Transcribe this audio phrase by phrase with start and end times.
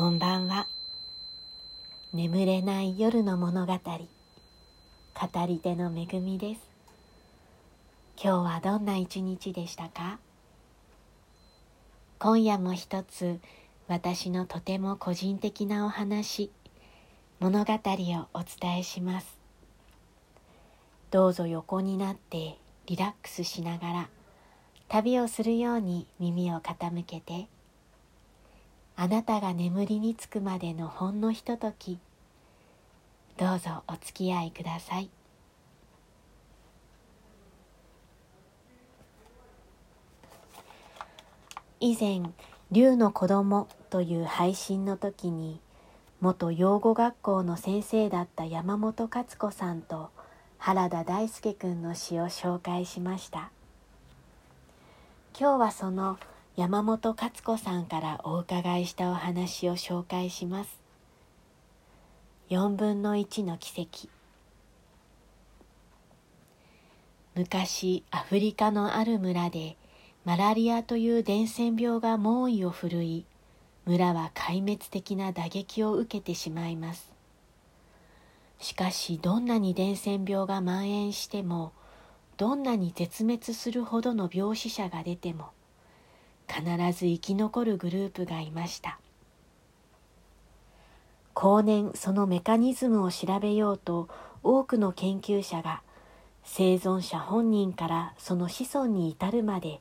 [0.00, 0.66] こんばんは。
[2.14, 3.74] 眠れない夜の物語。
[3.74, 3.80] 語
[5.46, 6.60] り手のめぐみです。
[8.16, 10.18] 今日はどんな一日でしたか？
[12.18, 13.40] 今夜も一つ
[13.88, 16.50] 私のとても個人的なお話
[17.38, 19.36] 物語をお伝えします。
[21.10, 24.08] どうぞ横になってリラックスしながら
[24.88, 27.48] 旅をするように耳を傾けて
[29.02, 31.98] あなたが眠りにつくまでのほんのひととき
[33.38, 35.08] どうぞお付き合いください。
[41.80, 42.30] 以前
[42.70, 45.62] 「竜の子供という配信の時に
[46.20, 50.10] 元養護学校の先生だった山本勝子さんと
[50.58, 53.50] 原田大輔くんの詩を紹介しました。
[55.34, 56.18] 今日はその
[56.60, 60.78] 山本勝子さんからお伺いしたお話を紹介します。
[62.50, 64.10] 4分の1の奇跡。
[67.34, 69.78] 昔アフリカのある村で
[70.26, 73.24] マラリアという伝染病が猛威を振るい
[73.86, 77.10] 村は壊滅的な打撃を受けてしまいます。
[78.58, 81.72] しかしどんなに伝染病が蔓延しても
[82.36, 85.52] どんなに絶滅するほどの病死者が出ても
[86.50, 88.98] 必ず生き残るグループがいました。
[91.32, 94.08] 後年そのメカニズムを調べようと
[94.42, 95.82] 多くの研究者が
[96.44, 99.80] 生存者本人からその子孫に至るまで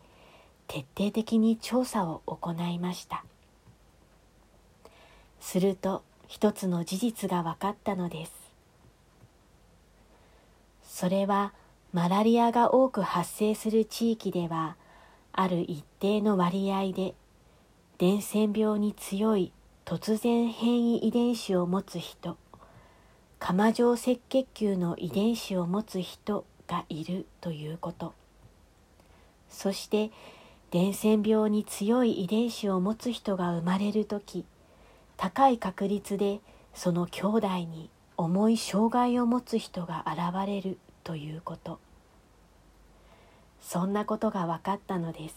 [0.68, 3.26] 徹底的に調査を行いました。
[5.40, 8.32] すると一つの事実が分かったのです。
[10.84, 11.54] それは
[11.92, 14.76] マラリアが多く発生する地域では
[15.40, 17.14] ある一定の割合で
[17.98, 19.54] 伝染病に強い
[19.86, 22.36] 突然変異遺伝子を持つ人
[23.40, 28.14] 釜状赤血球の遺伝子を持つ人がいるということ。
[29.50, 30.12] そして
[30.72, 34.44] 伝染病に強い遺伝子を持つ人が生まれる時
[35.16, 36.42] 高い確率で
[36.74, 41.80] その兄弟に重い障害を持つ人が現れるということ。
[43.62, 45.36] そんなことが分かったのです。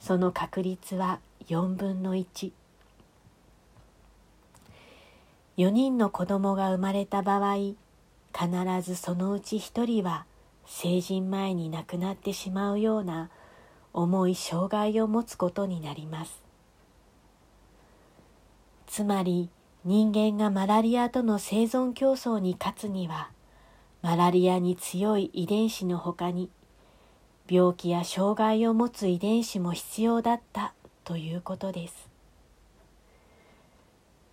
[0.00, 2.52] その確率は4分の1
[5.56, 7.76] 4人の子供が生まれた場合必
[8.82, 10.26] ずそのうち1人は
[10.66, 13.30] 成人前に亡くなってしまうような
[13.94, 16.42] 重い障害を持つことになります。
[18.86, 19.48] つまり
[19.84, 23.30] 人間がマラリアとの生存競争に勝つには
[24.06, 26.48] マラリアに強い遺伝子のほかに
[27.50, 32.08] 病気や障害を持つ遺伝子も必要だったということです。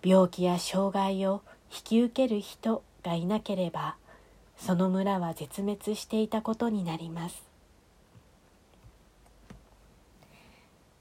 [0.04, 1.42] 病気や障害を
[1.72, 3.96] 引き受ける人がいなければ
[4.56, 7.42] その村は絶滅していたことになります。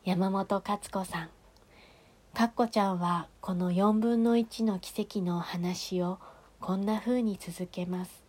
[0.04, 1.30] 山本勝子さん
[2.34, 6.18] かっこちゃんはこの4分の1の奇跡のお話を
[6.60, 8.23] こんな風に続けます。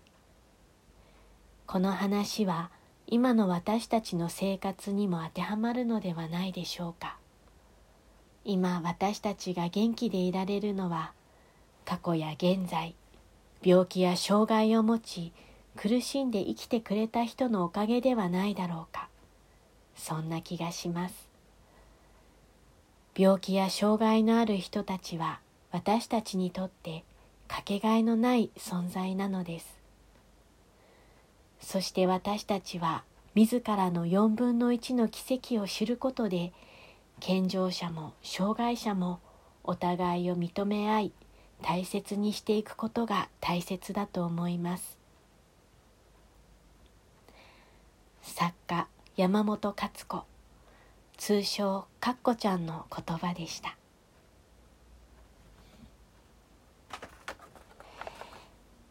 [1.67, 2.71] この話は
[3.07, 7.17] 今の私たちの生活にも当てはまるのではないでしょうか。
[8.45, 11.15] 今私たちが元気でいられるのは
[11.87, 12.95] 過去や現在
[13.63, 15.33] 病気や障害を持ち
[15.77, 19.09] 苦しんで生きてくれた人のおかげではないだろうか。
[19.97, 21.29] そんな気がします。
[23.17, 25.41] 病気や障害のある人たちは
[25.73, 27.05] 私たちにとって
[27.49, 29.84] かけがえのない存在なのです。
[31.65, 33.05] そして私たちは
[33.35, 36.53] 自らの4分の1の奇跡を知ることで
[37.21, 39.19] 健常者も障害者も
[39.65, 41.13] お互いを認め合い
[41.63, 44.99] 大切にしていくことが大切だと思います。
[48.23, 48.87] 作家
[49.17, 50.25] 山本勝子
[51.17, 53.77] 通称かっこちゃんの言葉でした。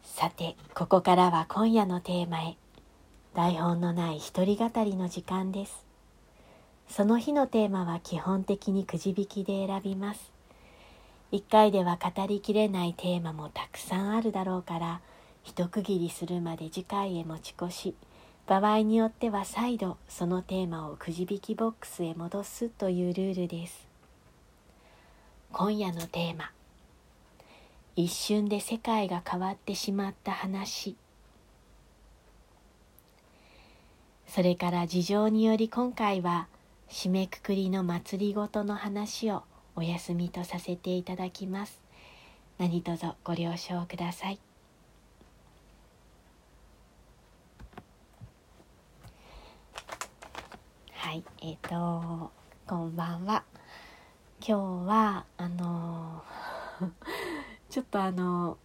[0.03, 2.57] さてここからは今夜のテーマへ。
[3.35, 5.83] 台本のない一人語りの時間です。
[6.87, 10.31] その日のテーマは基本的にくじ引きで選びます。
[11.31, 15.01] 一回では語りきれないテーマもたくさんあるだろうから
[15.43, 17.95] 一区切りするまで次回へ持ち越し
[18.45, 23.87] 場合によっては再度そのテーマをくじ引きボックスへ戻すというルールです。
[25.51, 26.51] 今夜のテーマ。
[27.95, 30.95] 一瞬で世界が変わってしまった話。
[34.33, 36.47] それから事情により今回は
[36.89, 39.43] 締めくくりの祭りごとの話を
[39.75, 41.79] お休みとさせていただきます。
[42.57, 44.39] 何卒ご了承ください。
[50.93, 52.31] はいえっ、ー、と
[52.65, 53.43] こんばんは。
[54.39, 56.23] 今日はあの
[57.69, 58.57] ちょっとあの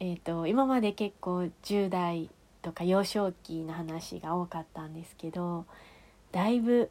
[0.00, 2.28] えっ、ー、と今まで結構10代
[2.64, 5.66] とか幼少期の話が多かったんですけど
[6.32, 6.90] だいぶ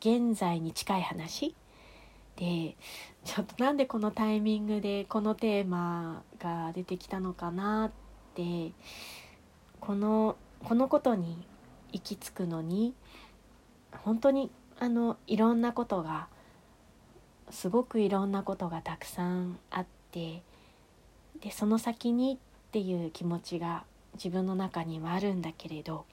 [0.00, 1.54] 現在に近い話。
[2.36, 2.76] で
[3.24, 7.90] ちょっとなんでこのタイミングでこのテーマが出てきたのかなっ
[8.34, 8.72] て
[9.78, 11.46] このこのことに
[11.92, 12.94] 行き着くのに
[13.92, 16.28] 本当にあのいろんなことが
[17.50, 20.42] すごくいろんなことがたくさんあって
[21.42, 23.84] でその先にっていう気持ちが
[24.14, 26.04] 自分の中にはあるんだけれど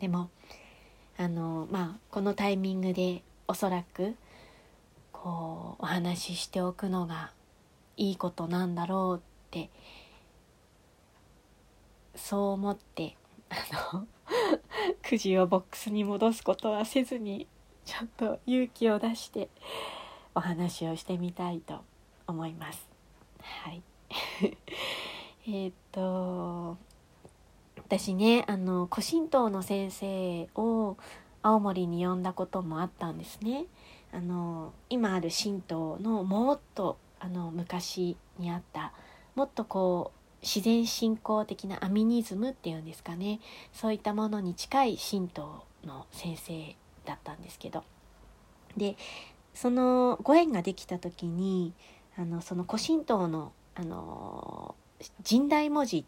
[0.00, 0.30] でも
[1.16, 4.14] あのまあこのタイミングでおそらく
[5.12, 7.32] こうお話ししておくのが
[7.96, 9.20] いいことなんだろうっ
[9.50, 9.70] て
[12.14, 13.16] そう思って
[13.50, 14.06] あの
[15.02, 17.46] くじをボックスに戻すことはせずに
[17.84, 19.48] ちょっと勇気を出して
[20.34, 21.84] お話をしてみたいと
[22.26, 22.88] 思います。
[23.40, 23.82] はい
[25.46, 26.76] えっと
[27.78, 30.96] 私ねあの古神道の先生を
[31.42, 33.66] 青森に呼んだこともあったんですね。
[34.12, 38.92] あの今ある神道のもっとあの昔にあった
[39.34, 43.40] もっとこう自然信仰的なアミニズムっていうんですかね
[43.72, 47.84] そういったものに近い神道の先生だったんですけど
[48.76, 48.96] で
[49.54, 51.72] そのご縁ができた時に
[52.18, 54.74] あのその古神道のあの
[55.28, 56.04] 神代文字っ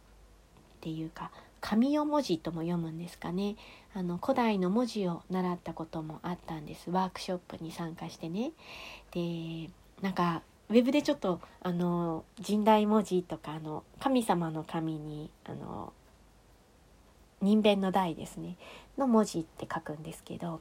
[0.81, 1.31] ていうか
[1.61, 3.57] 神代文字とも読むんですかね。
[3.95, 6.91] あの古代の文字を習ったこともあったんです。
[6.91, 8.53] ワークショップに参加してね。
[9.13, 9.71] で
[10.03, 15.93] なんかウェブでちょっとあの神代文字とかあの神様の神にあの
[17.41, 18.57] 人弁の代ですね。
[18.99, 20.61] の文字って書くんですけど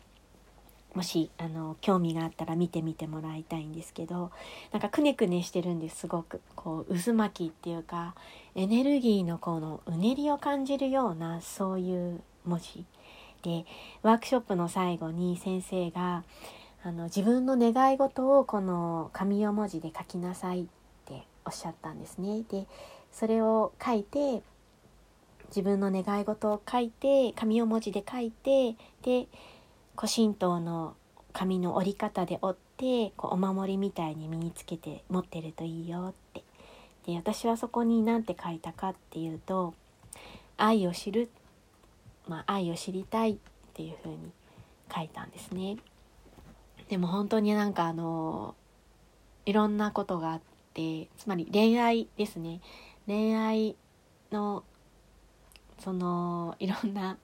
[0.93, 4.31] もしあの興味があったら見てみてもらいたいんですけど
[4.71, 8.15] なんかくねくねしてるんですすごくこう渦巻きっていうか
[8.55, 12.85] エネルギーのこのうねりを感じるようなそういう文字
[13.41, 13.65] で
[14.03, 16.23] ワークショップの最後に先生が
[16.83, 20.65] あの自分の願い事をこの紙用文字で書きなさいっ
[21.05, 22.43] ておっしゃったんですね。
[22.49, 22.67] で
[23.11, 24.43] それを書いて
[25.47, 29.27] 自分の願い事を書いて紙を文字で書いてで
[29.95, 30.95] 古神道の
[31.33, 36.43] 紙の折り方で折ってこうお守りみたいに身につけて持ってるといいよって
[37.05, 39.73] で私はそこに何て書いたかっていうと
[40.57, 41.29] 「愛を知る」
[42.27, 43.37] まあ、愛を知りたいっ
[43.73, 44.31] ていうふうに
[44.93, 45.75] 書いたんですね。
[46.87, 48.55] でも本当になんかあの
[49.45, 50.41] いろんなことがあっ
[50.73, 52.61] てつまり恋愛ですね
[53.07, 53.75] 恋愛
[54.31, 54.63] の
[55.79, 57.17] そのいろんな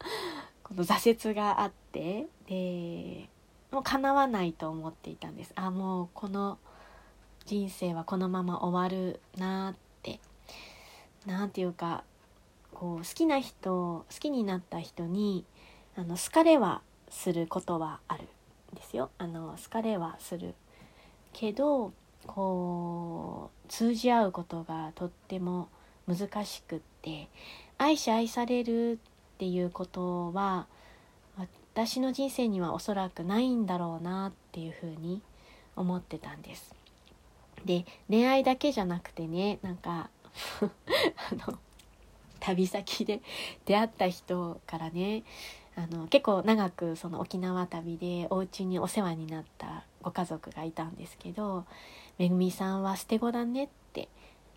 [0.64, 3.30] この挫折があってで
[3.72, 5.52] もう叶わないと思っていたんです。
[5.56, 6.58] あもうこの
[7.46, 10.20] 人生はこのまま終わるなって。
[11.26, 12.04] 何て言うか
[12.74, 15.46] こう好きな人好きになった人に
[15.96, 19.10] あの好かれはすることはあるんですよ。
[19.18, 20.56] あの好かれはする
[21.34, 21.94] けど
[22.26, 25.68] こう通じ合うことがとっても
[26.08, 27.30] 難しくって
[27.78, 28.98] 愛し愛されるっ
[29.38, 30.68] ていうことは
[31.80, 35.22] 私の人生にはおそらくないんだろうなっていうふうに
[35.78, 36.76] 思ってたんです。
[37.64, 40.10] で恋愛だけじゃなくてねなんか
[41.32, 41.58] あの
[42.42, 43.22] 旅先で
[43.64, 45.24] 出会った人からね
[45.78, 51.64] あの結構長くその沖縄旅でお家にお世話になったご家族がいたんですけど
[52.20, 54.10] 「めぐみさんは捨て子だね」って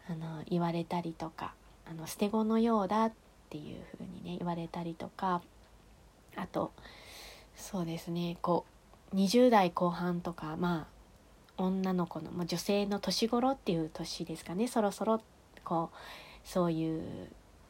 [0.09, 1.55] あの言われたりとか
[1.89, 3.13] あの捨て子のようだっ
[3.49, 5.41] ていう風にね言われたりとか
[6.35, 6.73] あと
[7.57, 8.37] そうですね。
[8.43, 8.65] こ
[9.13, 10.87] う20代後半とかま
[11.59, 14.69] あ女の子の、まあ、女性の年頃っていう年ですかね。
[14.69, 15.21] そろそろ
[15.65, 15.97] こう
[16.45, 17.03] そういう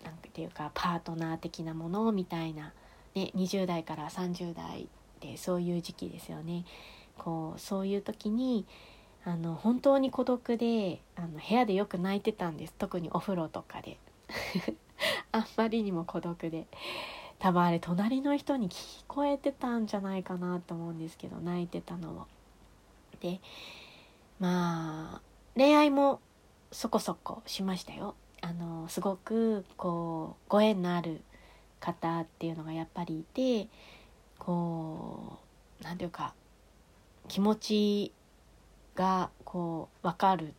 [0.04, 2.72] なんていうかパートナー的なものみたいな、
[3.14, 4.86] ね、20代から30代っ
[5.20, 6.64] てそういう時期ですよね。
[7.18, 8.64] こうそういう時に
[9.24, 12.74] あの本当に孤独であの部屋でよく泣いてたんです。
[12.78, 13.98] 特にお風呂とかで。
[15.32, 16.66] あんまりにも孤独で。
[17.42, 22.26] 多分あれ隣の人に聞こえてたんじゃないかなと思うんですけど泣いてたのを。
[23.18, 23.40] で
[24.38, 25.20] まあ
[25.56, 26.20] 恋愛も
[26.70, 28.14] そこそこしましたよ。
[28.42, 31.20] あのすごくこうご縁のある
[31.80, 33.68] 方っていうのがやっぱりいて
[34.38, 35.40] こ
[35.80, 36.34] う何ていうか
[37.26, 38.12] 気持ち
[38.94, 40.54] がこう分かる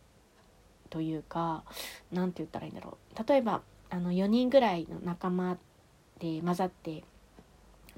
[0.90, 1.64] というか
[2.12, 5.56] 何て言ったらいいんだろう例えばあの4人ぐらいの仲間
[6.24, 7.04] で混ざって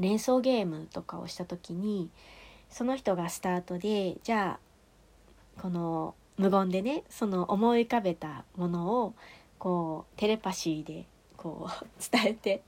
[0.00, 2.10] 連想ゲームとかをした時に
[2.68, 9.14] その人がスタートでじゃあこの無言でねその思い浮かべたものを
[9.58, 11.06] こうテレパシーで
[11.36, 12.62] こう 伝えて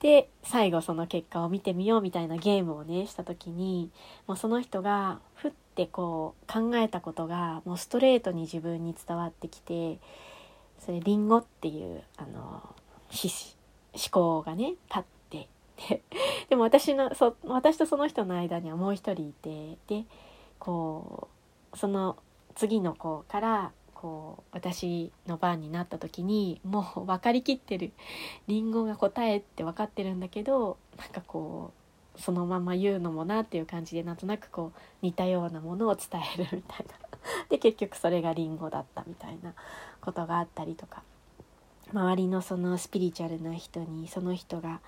[0.00, 3.90] で最後その結果を見てみようみたいなゲームをねした時に
[4.26, 9.98] もうその人がふってこう考えたことがもうストレートに自分に伝わってきて
[10.80, 12.62] それリンゴっていうあの
[13.94, 15.48] 思考がね立って
[15.88, 16.02] で
[16.50, 20.04] でも私のそ私とその人の間にはもう一人いてで
[20.58, 21.28] こ
[21.72, 22.16] うその
[22.54, 27.92] 次の子からこう私の番になった時にもう分かりきってる
[28.46, 31.72] りんごが答えって分かってるんだけどなんかこ
[32.16, 36.94] うそのまま言うのもなっていう感じでなんとなくこう似たようなものを伝えるみたいな。
[37.48, 39.54] で結局それがりんごだったみたいな
[40.00, 41.02] ことがあったりとか。
[41.92, 44.80] 周りのそのスピリチュアルな人にその人が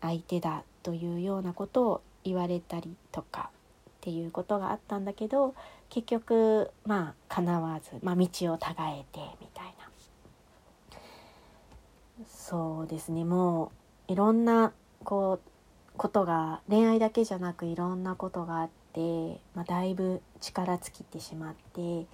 [0.00, 3.50] 相手だというようなことを言われたりとか
[3.90, 5.54] っていうことがあったんだけど
[5.88, 9.80] 結局まあ叶わず、まあ、道をたがえてみたいな。
[12.28, 13.24] そうですね。
[13.24, 13.72] も
[14.08, 14.72] ういろんな
[15.04, 15.50] こう
[15.96, 22.06] ことが恋愛だけじゃなくいろんなことがあって、まあ、だいぶ力尽きてしまって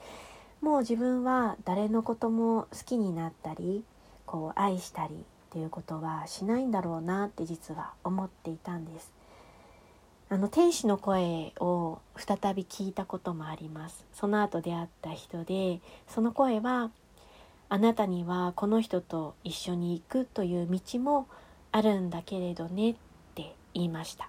[0.60, 3.84] もう自分は誰のことも好きになったり
[4.26, 5.18] こう愛したりっ
[5.50, 9.12] ていうことはしないんだろうなって実は思っていたんです。
[10.28, 14.04] あの天使の声を再び聞いたこともあります。
[14.12, 16.90] その後出会った人でその声は
[17.68, 21.28] あなたにはこの人と一緒に行くという道も
[21.70, 22.94] あるんだけれどねっ
[23.34, 24.28] て言いました。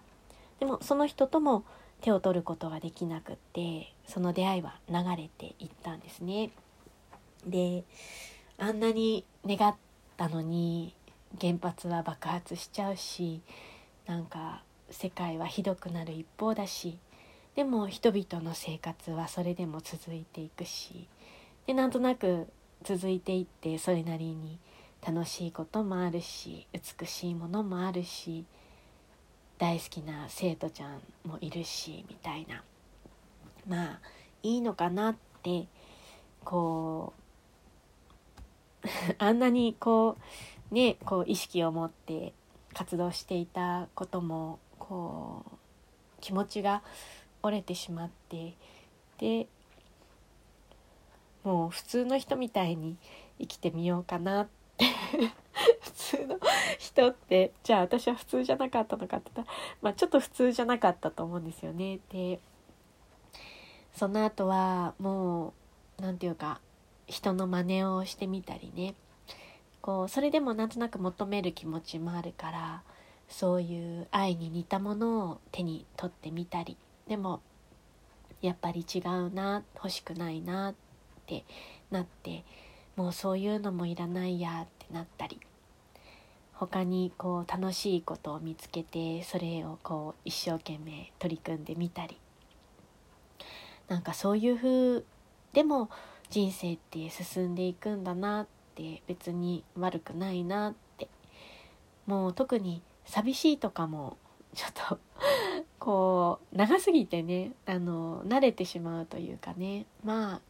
[0.60, 1.64] でもその人とも
[2.02, 6.52] 手を取ることができなくってその出会いは流れていったんですね。
[7.46, 7.84] で
[8.60, 9.76] あんなに願っ
[10.18, 10.96] たのに
[11.40, 13.42] 原発は爆発しちゃうし
[14.06, 16.98] なんか世界はひどくなる一方だし
[17.56, 21.08] でも人々の生活はそれでも続いていくし
[21.66, 22.48] でなんとなく
[22.84, 24.58] 続いていってそれなりに
[25.06, 26.68] 楽しいこともあるし
[27.00, 28.46] 美しいものもあるし
[29.58, 32.64] 大好きな生徒ちゃんもいるしみたいな。
[33.68, 34.00] まあ
[34.44, 35.66] いいのかなって
[36.44, 37.22] こう
[39.18, 40.18] あんなにこ
[40.72, 42.34] うねこう意識を持って
[42.74, 45.58] 活動していたこともこう
[46.22, 46.84] 気持ちが
[47.42, 48.56] 折れてしまって
[49.18, 49.48] で
[51.44, 52.98] もう普通の人みたいに
[53.40, 54.86] 生きてみようかなって
[55.82, 56.40] 普通の
[56.78, 62.00] 人ってじゃあ私は普通じゃなかったのかって言ったら、まあ、ちょっと普通じゃなかったと思うんですよね。
[62.10, 62.40] で
[63.94, 65.54] その後はも
[66.00, 66.60] う何て言うか
[67.08, 68.96] 人の真似をしてみたりね。
[69.82, 72.84] こうそれでもなんとなく求める気持ちもあるから
[73.30, 76.78] そういう愛に似たものを手に取ってみたり。
[77.08, 77.42] でも
[78.42, 80.76] やっぱり違うな欲しくないなっ
[81.26, 81.46] て
[81.90, 82.44] なって
[82.96, 85.40] もうそういうのもいらないやってなったり。
[86.54, 92.20] 他にこう楽しいことを見つけてそれをこう一生懸命取り組んでみたり。
[93.88, 95.04] なんかそういう風
[95.54, 95.90] でも
[96.30, 101.08] 人生って進んでいくんだなって別に悪くないなって。
[102.08, 104.18] もう特に寂しいとかも
[104.56, 105.00] ちょっと
[105.78, 109.86] こう長すぎてねあの慣れてしまうというかね。
[110.04, 110.42] まあ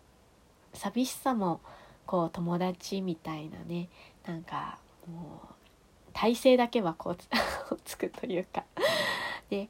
[0.74, 1.60] 寂しさも
[2.06, 3.90] こう友達みたいなね
[4.26, 5.56] なんかもう
[6.14, 7.18] 体勢だけはこう
[7.84, 8.64] つくというか。
[9.50, 9.70] で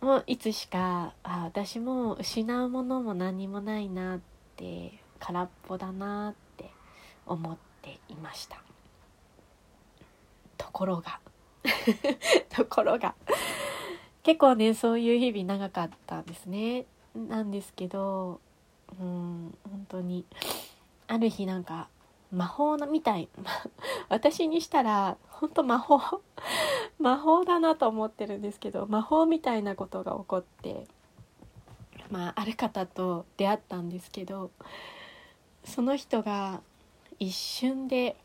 [0.00, 4.20] もういつしかあ私も失うものも何もないなっ
[4.56, 6.70] て空っぽだなって
[7.26, 8.62] 思っていました。
[10.56, 11.20] ところが。
[12.50, 13.14] ところが。
[14.22, 16.86] 結構ねそういう日々長かったんですね。
[17.14, 18.40] なんですけど
[19.00, 20.24] うん本当に。
[21.06, 21.88] ある日なんか
[22.30, 23.28] 魔法のみたい。
[24.08, 26.00] 私にしたら本当魔法
[26.98, 30.86] 魔法だなと思ってるんですけど魔法みたいなことが起こって
[32.10, 34.50] まあある方と出会ったんですけど
[35.68, 36.62] その人が
[37.18, 38.16] 一瞬で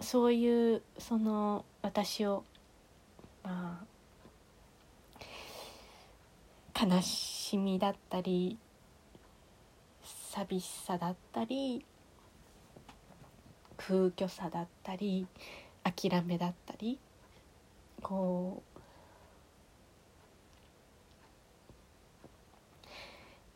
[0.00, 2.44] そういうその私を
[3.44, 3.84] ま
[6.74, 8.56] あ悲しみだったり
[10.02, 11.84] 寂しさだったり
[13.76, 15.26] 空虚さだったり
[15.84, 16.98] 諦めだったり
[18.02, 18.62] こ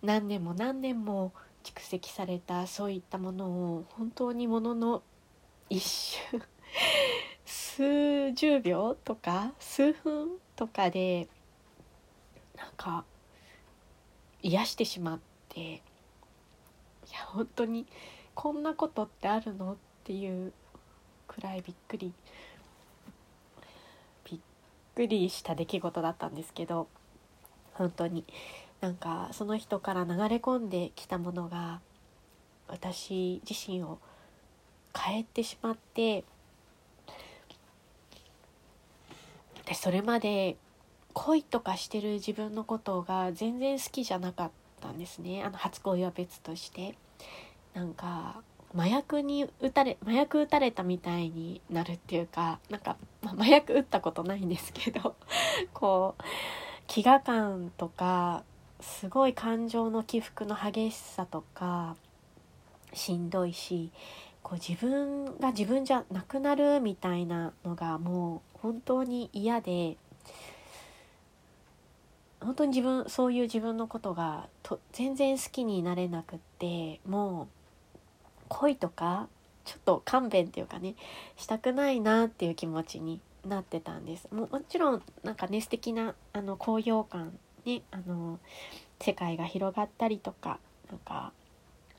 [0.03, 1.33] う何年も何年も
[1.93, 5.03] 積されたそういったものを本当にものの
[5.69, 6.43] 一瞬
[7.45, 11.29] 数十秒とか数分とかで
[12.57, 13.05] なんか
[14.41, 15.21] 癒してしまっ
[15.51, 15.81] てい
[17.13, 17.87] や本当に
[18.35, 20.55] こんなことってあるのっていう
[21.29, 22.15] くらいびっくり
[24.25, 24.41] びっ
[24.95, 26.89] くりした出来事だったんですけど
[27.75, 28.25] 本当に。
[28.83, 31.81] なんかその人から流れ込んできたものが
[32.67, 33.99] 私自身を
[34.95, 36.25] 変えてしまって
[39.67, 40.57] でそれまで
[41.15, 45.45] 恋とかしてる自分のことが全然好きじゃなかったんですね。
[45.45, 46.97] あの初恋は別として。
[47.75, 48.43] なんか
[48.75, 55.15] 麻薬に打たれ麻薬打たれたみたいになるっていうかなんか、まあ、麻薬打ったことないんですけど
[55.73, 56.23] こう
[56.91, 58.45] 飢餓感とか
[58.83, 61.97] すごい感情の起伏の激しさとか
[62.93, 63.91] しんどいし
[64.43, 69.97] こう自分が自分じゃなくなるみたいなのがもう本当に嫌で
[72.41, 77.47] 本当に自分そういう自分のことがと全然好きになれなくってもう
[78.49, 79.29] 恋とか
[79.65, 80.97] ちょっと勘弁っていうかね
[81.37, 84.29] したくないなっていう気持ちになってたんです。
[84.33, 87.33] ももちろんなんかね素敵なあな高揚感
[87.65, 88.39] ねあの
[89.01, 90.59] 世界が広がったりとか
[90.91, 91.33] なんか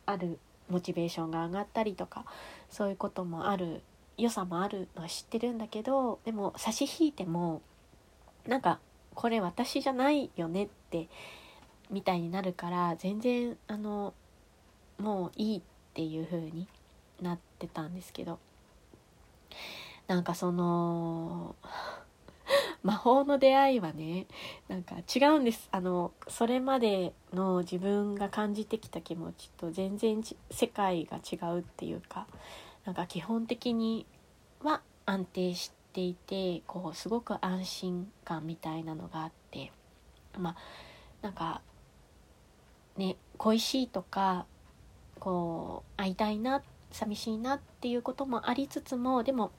[0.05, 0.39] ある
[0.70, 2.25] モチベーションが上がったりとか
[2.70, 3.82] そういうこともある
[4.17, 7.62] 良さもあるのは知ってるんだけどでも差し引いても
[8.48, 8.79] なんか
[9.15, 11.08] これ私じゃないよねって
[11.89, 14.13] みたいになるから全然あの
[15.00, 15.62] もういいっ
[15.93, 16.67] ていう風に
[17.22, 18.39] なってたんですけど。
[20.08, 21.55] なんかその
[22.84, 24.28] 魔法の出会いはね
[24.68, 25.70] なんか違うんです。
[25.72, 32.27] あのそれまでの自分が感じてきた気持ちと全然世界が違うっていうか
[32.86, 34.05] なんか基本的に
[34.62, 39.72] は安定していてこうすごく安心感みたいなのがあって
[40.38, 40.55] まあ
[41.22, 41.62] なんか
[42.98, 44.46] ね恋しいとか
[45.20, 49.51] こう会いたいな寂しいなっていうこともありつつもでも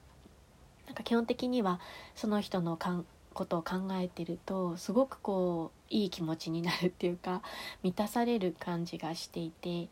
[0.87, 1.81] なんか基本的には
[2.15, 7.43] その人のかんことを考えてるとすごくこういい気持ちになるっていうか
[7.83, 9.89] 満たされる感じがしていて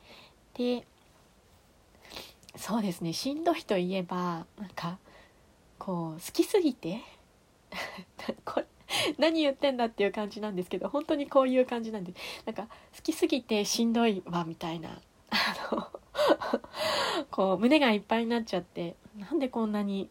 [0.54, 0.86] で
[2.56, 4.98] そうですねしんどいといえばなんか
[5.78, 7.00] こう好きすぎて
[8.44, 8.66] これ
[9.18, 12.12] 何言ってんだっていう感じなんですけど本当にこういう感じなんで
[12.44, 15.00] なんか好きすぎてしんどいわみたいな
[15.30, 15.88] あの
[17.30, 20.08] こう胸がいっぱいになっちゃってなんでこんなに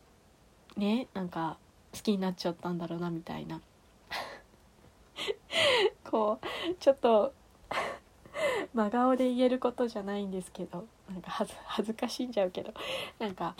[0.77, 1.57] ねなんか
[1.93, 3.61] 好きになっちゃったんだろうなみたいな。
[6.09, 7.33] こうちょっと
[8.73, 12.73] 真顔で言えることじゃないんですけどなんか恥ずかしいんじゃうけど
[13.19, 13.55] なんか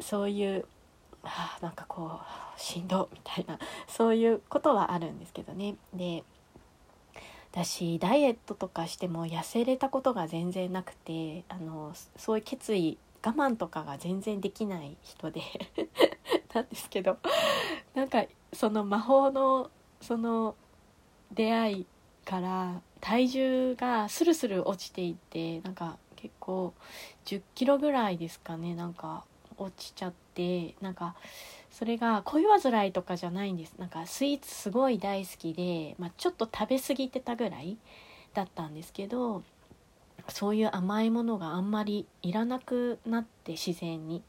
[0.00, 0.66] そういう
[1.22, 2.20] あなんかこ
[2.56, 5.76] うしんどみたいなそういうことはあるんですけどね。
[5.94, 6.24] で
[7.52, 15.42] 私ダイエットとかしても痩せれたことが全然なくてあのそういう決意我慢とかが全然できない人で。
[16.52, 17.18] なんですけど
[17.94, 20.54] なんかその魔法のその
[21.32, 21.86] 出会い
[22.24, 26.74] から体重がスルスル落ちていってなんか結構
[27.24, 29.24] 10キロぐらいですかねなんか
[29.58, 31.14] 落ちちゃってなんか
[31.70, 33.74] それが恋煩いとかじゃないんです。
[33.78, 37.76] なんかスイーツすごい大好きで、まあ、ちょっと食べ過ぎてたぐらい
[38.32, 39.42] だったんですけど
[40.28, 44.22] そういう甘いものがあんまりいらなくなって自然に。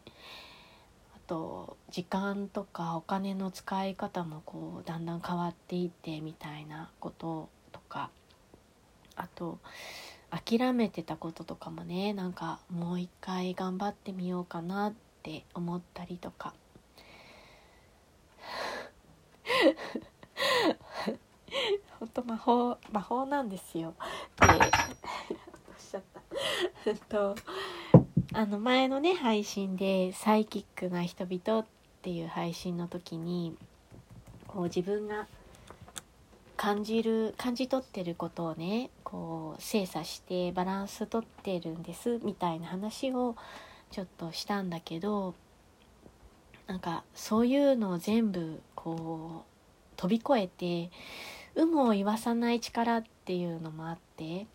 [1.28, 8.10] と時間とかお金の使い方もこうだんだん変わっていってみたいなこととか
[9.16, 9.60] あと
[10.30, 16.54] 諦めてたこととかもねなんかもう一回頑張ってみようかなって思ったりとか
[22.00, 23.96] 本当魔法魔法なんですよ。
[24.40, 24.48] で
[25.80, 26.22] しちゃった
[26.86, 27.36] えっと
[28.38, 31.66] あの前のね配信で「サイキックな人々」っ
[32.04, 33.58] ていう配信の時に
[34.46, 35.26] こう自分が
[36.56, 43.36] 感じる感じ取ってることをねこう精査してバランス取ってるんですみたいな話を
[43.90, 45.34] ちょっとしたんだけど
[46.68, 50.92] なんかそういうのを全部こう飛び越えて
[51.56, 54.46] 有無を言わさない力っていうのもあって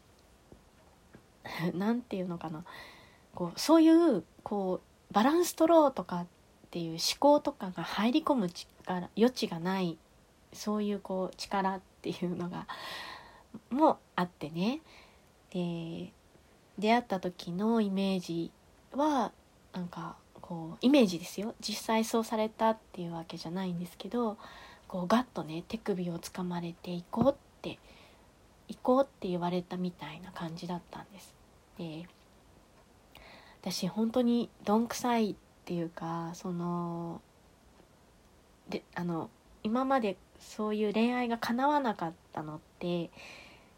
[1.74, 2.64] 何て言うのかな。
[3.34, 6.26] こうそういうこうバランス取ろうとかっ
[6.70, 9.98] ていう思考とかが入り込む力余地がない
[10.52, 12.66] そういうこう力っていうのが
[13.70, 14.80] もあってね
[15.52, 16.12] で
[16.78, 18.50] 出会った時のイメージ
[18.94, 19.32] は
[19.72, 24.36] なんかこうイメージですよ実際そうされたっていうわけじゃないんですけど
[24.88, 27.78] こうガッとね手首をつかまれて行こうって
[28.68, 31.34] 行こうって言われたみたいな感じだったんです。
[31.78, 32.06] で
[33.62, 37.20] 私本当にどんくさいっていうかその
[38.68, 39.30] であの
[39.62, 43.10] 今までそういう恋愛が叶わなかったのって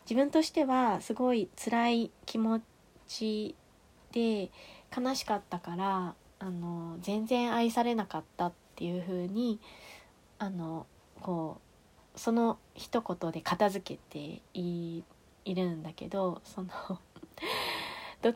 [0.09, 2.63] 自分としてはすごい辛い気持
[3.07, 3.55] ち
[4.13, 4.51] で
[4.97, 9.61] 悲しかったからあの全然愛されなかったっていう風に
[10.39, 10.87] あの
[11.21, 11.59] こ
[12.17, 15.03] うその一言で片付けてい
[15.47, 16.69] るんだけどその
[18.25, 18.35] ど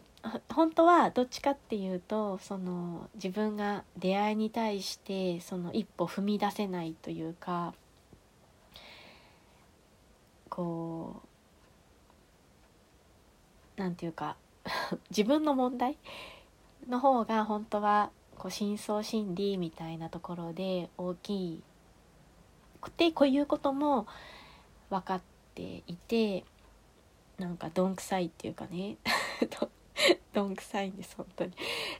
[0.51, 7.73] 本当はどっちかっていうとその自分が出会いに対してその一歩踏み出せないというか
[10.51, 11.23] こ
[13.79, 14.37] うなんていうか
[15.09, 15.97] 自分の問題
[16.87, 21.63] の方が本当はこう深層心理みたいなところで大きい
[22.87, 24.07] ってこういうことも
[24.91, 25.21] 分かっ
[25.55, 26.45] ていて
[27.39, 28.99] なんかどんくさいっていうかね。
[30.33, 31.53] どんくさいんです本当に。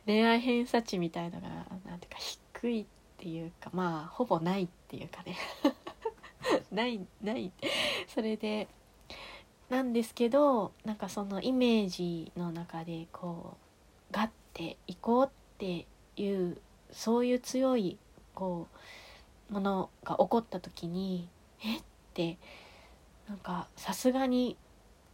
[0.07, 5.37] 恋愛偏差値みたいのがなんていうか低いっていうかまあほぼないっていうかね。
[6.71, 7.53] ないない。
[8.07, 8.69] それで
[9.69, 13.57] なんですけどなんかそのイメージの中でこ
[14.11, 17.99] うガッていこうっていうそういう強い
[18.35, 18.67] こ
[19.51, 21.29] うものが起こった時に
[21.63, 21.83] えっ
[22.15, 22.39] て
[23.29, 24.57] なんかさすがに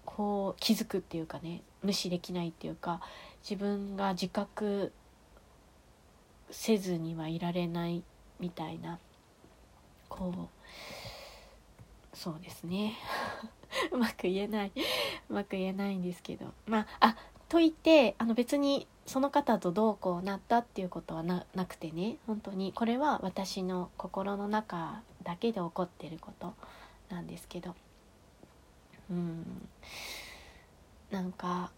[0.04, 1.62] こう気づくっていうかね。
[1.84, 3.00] 無視できないっていうか
[3.48, 4.92] 自分が自覚
[6.50, 8.02] せずにはいられない
[8.40, 8.98] みたいな
[10.08, 10.48] こう
[12.16, 12.94] そうですね。
[13.90, 14.72] うまく言えない
[15.28, 16.46] うまく言えないんですけど。
[16.66, 17.16] まああ
[17.48, 22.16] といってあの別にその方とどうこうなったっていうことはなくてね。
[22.26, 26.54] 本当にこれは私の心の中だけで起こってること
[27.10, 27.74] なんですけど。
[29.10, 29.68] うん。
[31.10, 31.72] なんか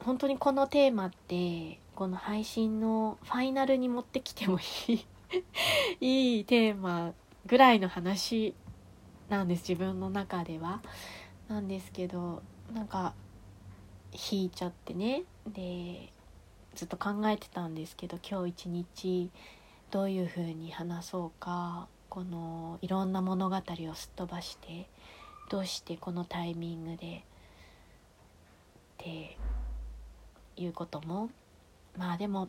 [0.00, 4.58] 本当にこのテーマってこの配信のファイナルに持ってきても
[4.88, 5.06] いい
[6.00, 7.12] いいテーマ
[7.46, 8.54] ぐらいの話
[9.28, 10.82] なんです自分の中では。
[11.48, 13.14] なんですけどなんか
[14.30, 16.12] 引いちゃってねで
[16.74, 19.30] ずっと考えてたんですけど今日一日
[19.90, 24.88] どういう風に話そうかこのいろんな物語をすっ飛ばして
[25.50, 27.24] どうしてこのタイミングで
[29.00, 29.36] って
[30.56, 31.30] いうことも
[31.96, 32.48] まあでも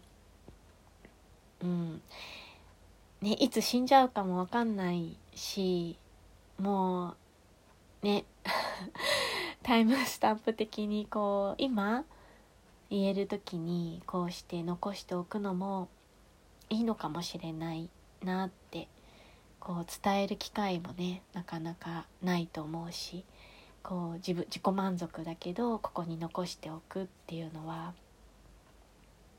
[1.62, 2.02] うん。
[3.24, 5.98] ねいつ死んじゃうかもわかんないし
[6.60, 7.16] も
[8.04, 8.26] うね
[9.64, 12.04] タイムスタンプ的にこう今
[12.90, 15.88] 言える時にこうして残しておくのも
[16.70, 17.90] いいのかもしれない
[18.22, 18.90] なって
[19.62, 23.24] こう伝える機会もねなかなかないと思うし。
[23.84, 27.94] こう自分自己満足だけどここに残しておくっていうのは、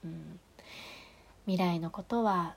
[0.05, 0.39] うん、
[1.47, 2.55] 未来のことは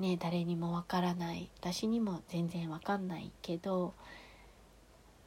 [0.00, 1.48] ね誰にもわからない。
[1.60, 3.94] 私にも全然わかんないけど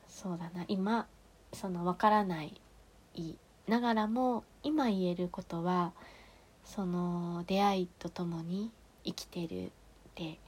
[0.08, 0.66] そうだな。
[0.68, 1.08] 今
[1.54, 2.62] そのわからない
[3.68, 5.94] ながらも今言えることは
[6.66, 8.72] その出会いとともに
[9.06, 9.70] 生きてるっ
[10.14, 10.40] て。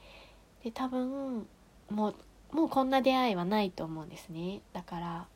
[0.62, 1.46] で多分
[1.90, 2.14] もう
[2.52, 4.60] もうこんな出会いはないと思うんですね。
[4.72, 5.26] だから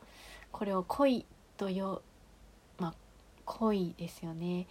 [0.53, 1.25] これを恋
[1.57, 2.03] とよ
[2.79, 2.95] まあ
[3.45, 4.67] 恋ですよね、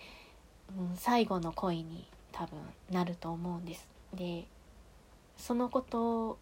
[0.77, 2.59] うん、最後の恋に多分
[2.91, 3.87] なると思うんです。
[4.13, 4.45] で
[5.37, 6.37] そのこと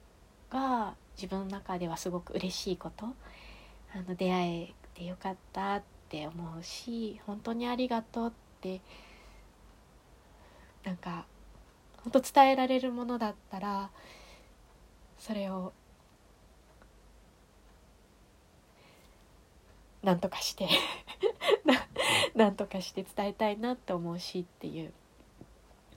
[0.49, 3.07] が自分の中ではすごく嬉しいこと。
[3.95, 8.81] あの出会えてよかったって思うし本当にありがとうって
[10.83, 11.25] なんか
[12.03, 13.91] 本当伝えられるものだったら
[15.19, 15.73] それを
[20.03, 20.67] なんとかして
[22.35, 24.93] なんとかして伝えたいなって思うしっていう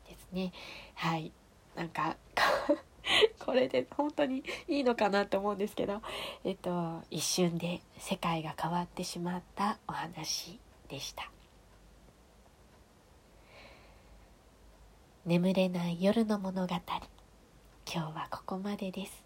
[0.09, 0.53] ですね。
[0.95, 1.33] はい。
[1.75, 2.16] なんか
[3.45, 6.01] これで本当にいいのかなと思うんですけど
[6.42, 11.31] えっと一瞬で世界が変わってしまったお話でした。
[15.25, 16.75] 眠れない夜の物語。
[17.92, 19.25] 今日はここまでです。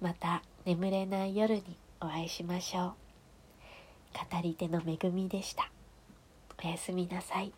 [0.00, 2.99] また眠れない夜にお会いしましょう。
[4.14, 5.70] 語り手の恵みでした。
[6.62, 7.52] おやすみなさい。